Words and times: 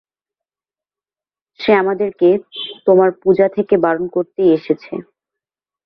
সে 1.59 1.71
আমাদেরকে 1.81 2.29
তোমার 2.87 3.09
পূজা 3.21 3.47
থেকে 3.55 3.75
বারণ 3.83 4.05
করতেই 4.15 4.53
এসেছে। 4.57 4.93